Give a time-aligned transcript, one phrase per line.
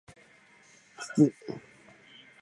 [0.97, 1.33] つつ